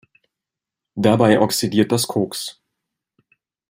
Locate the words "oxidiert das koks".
1.39-2.59